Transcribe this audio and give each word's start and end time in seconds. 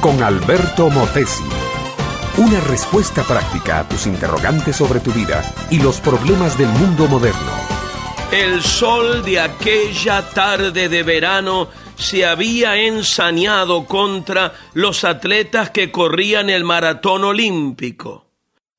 con 0.00 0.22
Alberto 0.22 0.88
Motesi. 0.88 1.44
Una 2.38 2.60
respuesta 2.60 3.22
práctica 3.24 3.80
a 3.80 3.88
tus 3.88 4.06
interrogantes 4.06 4.76
sobre 4.76 5.00
tu 5.00 5.12
vida 5.12 5.42
y 5.70 5.80
los 5.80 6.00
problemas 6.00 6.56
del 6.56 6.68
mundo 6.68 7.06
moderno. 7.08 7.52
El 8.32 8.62
sol 8.62 9.22
de 9.22 9.40
aquella 9.40 10.30
tarde 10.30 10.88
de 10.88 11.02
verano 11.02 11.68
se 11.96 12.24
había 12.24 12.76
ensañado 12.76 13.84
contra 13.84 14.54
los 14.72 15.04
atletas 15.04 15.70
que 15.70 15.90
corrían 15.90 16.48
el 16.48 16.64
maratón 16.64 17.22
olímpico. 17.24 18.30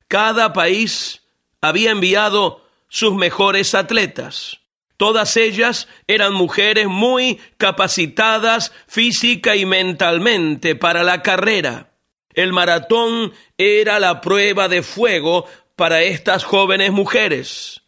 Cada 0.08 0.52
país 0.52 1.22
había 1.60 1.92
enviado 1.92 2.66
sus 2.88 3.14
mejores 3.14 3.76
atletas. 3.76 4.59
Todas 5.00 5.38
ellas 5.38 5.88
eran 6.06 6.34
mujeres 6.34 6.86
muy 6.86 7.40
capacitadas 7.56 8.70
física 8.86 9.56
y 9.56 9.64
mentalmente 9.64 10.76
para 10.76 11.04
la 11.04 11.22
carrera. 11.22 11.94
El 12.34 12.52
maratón 12.52 13.32
era 13.56 13.98
la 13.98 14.20
prueba 14.20 14.68
de 14.68 14.82
fuego 14.82 15.46
para 15.74 16.02
estas 16.02 16.44
jóvenes 16.44 16.92
mujeres. 16.92 17.80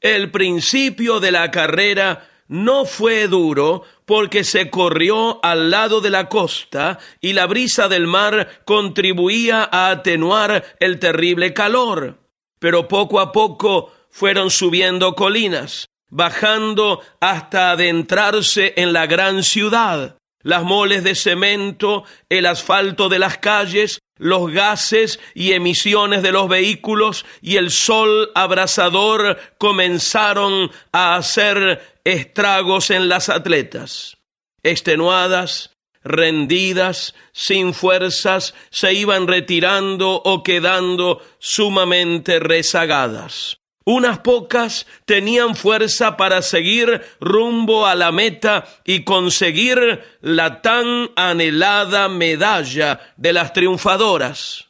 El 0.00 0.30
principio 0.30 1.18
de 1.18 1.32
la 1.32 1.50
carrera 1.50 2.28
no 2.46 2.84
fue 2.84 3.26
duro 3.26 3.82
porque 4.04 4.44
se 4.44 4.70
corrió 4.70 5.44
al 5.44 5.72
lado 5.72 6.00
de 6.00 6.10
la 6.10 6.28
costa 6.28 7.00
y 7.20 7.32
la 7.32 7.46
brisa 7.46 7.88
del 7.88 8.06
mar 8.06 8.62
contribuía 8.64 9.68
a 9.72 9.90
atenuar 9.90 10.76
el 10.78 11.00
terrible 11.00 11.52
calor. 11.52 12.20
Pero 12.60 12.86
poco 12.86 13.18
a 13.18 13.32
poco 13.32 13.92
fueron 14.08 14.52
subiendo 14.52 15.16
colinas 15.16 15.89
bajando 16.10 17.00
hasta 17.20 17.70
adentrarse 17.72 18.74
en 18.76 18.92
la 18.92 19.06
gran 19.06 19.42
ciudad. 19.42 20.16
Las 20.42 20.62
moles 20.62 21.04
de 21.04 21.14
cemento, 21.14 22.04
el 22.28 22.46
asfalto 22.46 23.08
de 23.08 23.18
las 23.18 23.38
calles, 23.38 24.00
los 24.16 24.50
gases 24.50 25.20
y 25.34 25.52
emisiones 25.52 26.22
de 26.22 26.32
los 26.32 26.48
vehículos 26.48 27.24
y 27.40 27.56
el 27.56 27.70
sol 27.70 28.30
abrasador 28.34 29.38
comenzaron 29.58 30.70
a 30.92 31.16
hacer 31.16 32.00
estragos 32.04 32.90
en 32.90 33.08
las 33.08 33.28
atletas. 33.28 34.16
Extenuadas, 34.62 35.76
rendidas, 36.02 37.14
sin 37.32 37.74
fuerzas, 37.74 38.54
se 38.70 38.92
iban 38.94 39.26
retirando 39.26 40.22
o 40.22 40.42
quedando 40.42 41.22
sumamente 41.38 42.40
rezagadas. 42.40 43.59
Unas 43.84 44.18
pocas 44.18 44.86
tenían 45.06 45.56
fuerza 45.56 46.16
para 46.16 46.42
seguir 46.42 47.02
rumbo 47.18 47.86
a 47.86 47.94
la 47.94 48.12
meta 48.12 48.66
y 48.84 49.04
conseguir 49.04 50.02
la 50.20 50.60
tan 50.60 51.10
anhelada 51.16 52.08
medalla 52.08 53.00
de 53.16 53.32
las 53.32 53.52
triunfadoras. 53.52 54.66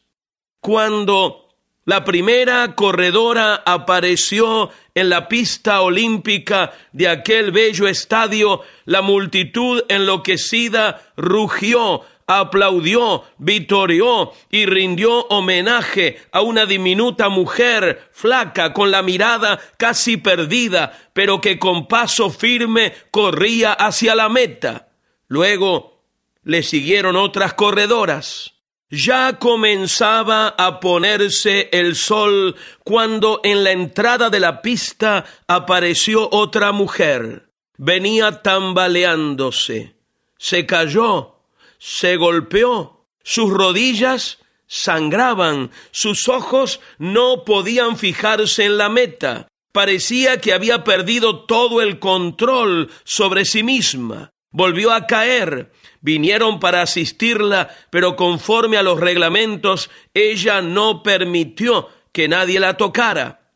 Cuando 0.60 1.48
la 1.86 2.04
primera 2.04 2.76
corredora 2.76 3.62
apareció 3.66 4.70
en 4.94 5.08
la 5.08 5.26
pista 5.26 5.80
olímpica 5.80 6.72
de 6.92 7.08
aquel 7.08 7.50
bello 7.50 7.88
estadio, 7.88 8.60
la 8.84 9.02
multitud 9.02 9.82
enloquecida 9.88 11.00
rugió 11.16 12.02
aplaudió, 12.38 13.24
vitorió 13.38 14.32
y 14.50 14.66
rindió 14.66 15.22
homenaje 15.26 16.20
a 16.30 16.42
una 16.42 16.64
diminuta 16.64 17.28
mujer 17.28 18.08
flaca 18.12 18.72
con 18.72 18.90
la 18.90 19.02
mirada 19.02 19.60
casi 19.76 20.16
perdida, 20.16 20.96
pero 21.12 21.40
que 21.40 21.58
con 21.58 21.88
paso 21.88 22.30
firme 22.30 22.92
corría 23.10 23.72
hacia 23.72 24.14
la 24.14 24.28
meta. 24.28 24.88
Luego 25.26 26.04
le 26.44 26.62
siguieron 26.62 27.16
otras 27.16 27.54
corredoras. 27.54 28.54
Ya 28.90 29.38
comenzaba 29.38 30.48
a 30.48 30.80
ponerse 30.80 31.68
el 31.72 31.94
sol 31.94 32.56
cuando 32.82 33.40
en 33.44 33.62
la 33.62 33.70
entrada 33.70 34.30
de 34.30 34.40
la 34.40 34.62
pista 34.62 35.24
apareció 35.46 36.28
otra 36.32 36.72
mujer. 36.72 37.50
Venía 37.76 38.42
tambaleándose. 38.42 39.94
Se 40.38 40.66
cayó 40.66 41.39
se 41.80 42.16
golpeó, 42.16 43.06
sus 43.24 43.50
rodillas 43.50 44.38
sangraban, 44.66 45.70
sus 45.90 46.28
ojos 46.28 46.80
no 46.98 47.44
podían 47.44 47.96
fijarse 47.96 48.66
en 48.66 48.76
la 48.76 48.90
meta, 48.90 49.48
parecía 49.72 50.40
que 50.40 50.52
había 50.52 50.84
perdido 50.84 51.46
todo 51.46 51.80
el 51.80 51.98
control 51.98 52.90
sobre 53.04 53.46
sí 53.46 53.62
misma. 53.62 54.30
Volvió 54.52 54.92
a 54.92 55.06
caer. 55.06 55.72
Vinieron 56.02 56.60
para 56.60 56.82
asistirla, 56.82 57.74
pero 57.90 58.16
conforme 58.16 58.76
a 58.76 58.82
los 58.82 58.98
reglamentos, 58.98 59.90
ella 60.12 60.60
no 60.60 61.02
permitió 61.02 61.88
que 62.12 62.28
nadie 62.28 62.58
la 62.58 62.76
tocara. 62.76 63.52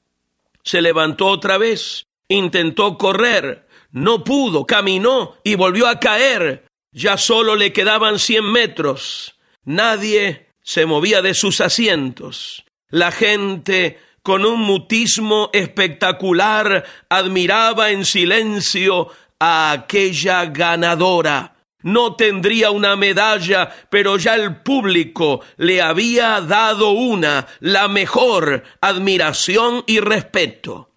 Se 0.62 0.80
levantó 0.80 1.26
otra 1.26 1.58
vez, 1.58 2.06
intentó 2.28 2.96
correr, 2.96 3.66
no 3.90 4.24
pudo, 4.24 4.66
caminó 4.66 5.36
y 5.42 5.56
volvió 5.56 5.88
a 5.88 5.98
caer. 5.98 6.66
Ya 6.94 7.18
solo 7.18 7.56
le 7.56 7.72
quedaban 7.72 8.20
cien 8.20 8.44
metros. 8.44 9.34
Nadie 9.64 10.50
se 10.62 10.86
movía 10.86 11.22
de 11.22 11.34
sus 11.34 11.60
asientos. 11.60 12.64
La 12.88 13.10
gente, 13.10 13.98
con 14.22 14.46
un 14.46 14.60
mutismo 14.60 15.50
espectacular, 15.52 16.84
admiraba 17.08 17.90
en 17.90 18.04
silencio 18.04 19.08
a 19.40 19.72
aquella 19.72 20.46
ganadora. 20.46 21.56
No 21.82 22.14
tendría 22.14 22.70
una 22.70 22.94
medalla, 22.94 23.70
pero 23.90 24.16
ya 24.16 24.36
el 24.36 24.62
público 24.62 25.40
le 25.56 25.82
había 25.82 26.40
dado 26.40 26.90
una, 26.90 27.48
la 27.58 27.88
mejor, 27.88 28.62
admiración 28.80 29.82
y 29.88 29.98
respeto. 29.98 30.92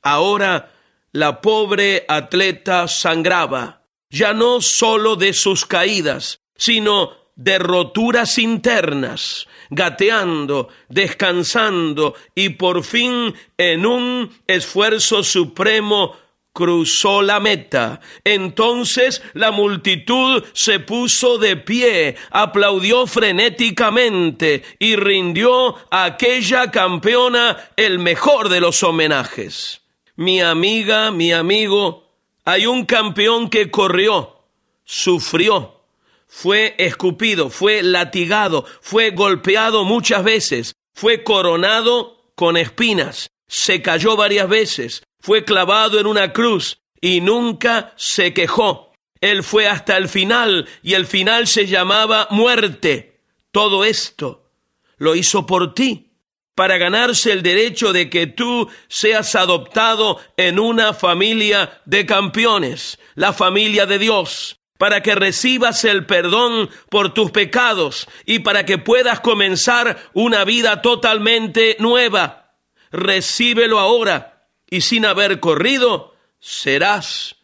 Ahora 0.00 0.70
la 1.10 1.40
pobre 1.40 2.04
atleta 2.08 2.86
sangraba 2.86 3.79
ya 4.10 4.34
no 4.34 4.60
sólo 4.60 5.16
de 5.16 5.32
sus 5.32 5.64
caídas, 5.64 6.40
sino 6.56 7.12
de 7.36 7.58
roturas 7.58 8.36
internas, 8.38 9.46
gateando, 9.70 10.68
descansando 10.88 12.14
y 12.34 12.50
por 12.50 12.84
fin 12.84 13.34
en 13.56 13.86
un 13.86 14.30
esfuerzo 14.46 15.22
supremo 15.22 16.16
cruzó 16.52 17.22
la 17.22 17.40
meta. 17.40 18.00
Entonces 18.24 19.22
la 19.32 19.50
multitud 19.52 20.44
se 20.52 20.80
puso 20.80 21.38
de 21.38 21.56
pie, 21.56 22.16
aplaudió 22.30 23.06
frenéticamente 23.06 24.62
y 24.78 24.96
rindió 24.96 25.76
a 25.90 26.04
aquella 26.04 26.70
campeona 26.70 27.70
el 27.76 27.98
mejor 27.98 28.48
de 28.48 28.60
los 28.60 28.82
homenajes. 28.82 29.82
Mi 30.16 30.42
amiga, 30.42 31.10
mi 31.10 31.32
amigo, 31.32 32.09
hay 32.44 32.66
un 32.66 32.86
campeón 32.86 33.50
que 33.50 33.70
corrió, 33.70 34.38
sufrió, 34.84 35.82
fue 36.26 36.74
escupido, 36.78 37.50
fue 37.50 37.82
latigado, 37.82 38.64
fue 38.80 39.10
golpeado 39.10 39.84
muchas 39.84 40.24
veces, 40.24 40.74
fue 40.94 41.22
coronado 41.22 42.32
con 42.34 42.56
espinas, 42.56 43.30
se 43.46 43.82
cayó 43.82 44.16
varias 44.16 44.48
veces, 44.48 45.02
fue 45.20 45.44
clavado 45.44 45.98
en 45.98 46.06
una 46.06 46.32
cruz 46.32 46.78
y 47.00 47.20
nunca 47.20 47.92
se 47.96 48.32
quejó. 48.32 48.92
Él 49.20 49.42
fue 49.42 49.66
hasta 49.66 49.96
el 49.96 50.08
final 50.08 50.68
y 50.82 50.94
el 50.94 51.06
final 51.06 51.46
se 51.46 51.66
llamaba 51.66 52.26
muerte. 52.30 53.20
Todo 53.50 53.84
esto 53.84 54.50
lo 54.96 55.14
hizo 55.14 55.46
por 55.46 55.74
ti 55.74 56.09
para 56.54 56.78
ganarse 56.78 57.32
el 57.32 57.42
derecho 57.42 57.92
de 57.92 58.10
que 58.10 58.26
tú 58.26 58.68
seas 58.88 59.34
adoptado 59.34 60.20
en 60.36 60.58
una 60.58 60.92
familia 60.92 61.80
de 61.86 62.06
campeones, 62.06 62.98
la 63.14 63.32
familia 63.32 63.86
de 63.86 63.98
Dios, 63.98 64.58
para 64.78 65.02
que 65.02 65.14
recibas 65.14 65.84
el 65.84 66.06
perdón 66.06 66.70
por 66.88 67.12
tus 67.12 67.30
pecados 67.30 68.08
y 68.24 68.40
para 68.40 68.64
que 68.64 68.78
puedas 68.78 69.20
comenzar 69.20 70.10
una 70.14 70.44
vida 70.44 70.80
totalmente 70.82 71.76
nueva. 71.78 72.54
Recíbelo 72.90 73.78
ahora 73.78 74.46
y 74.68 74.80
sin 74.80 75.04
haber 75.04 75.40
corrido, 75.40 76.14
serás 76.40 77.36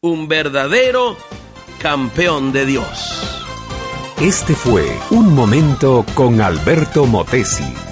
un 0.00 0.28
verdadero 0.28 1.16
campeón 1.80 2.52
de 2.52 2.66
Dios. 2.66 3.38
Este 4.20 4.54
fue 4.54 4.86
Un 5.10 5.34
Momento 5.34 6.04
con 6.14 6.40
Alberto 6.40 7.06
Motesi. 7.06 7.91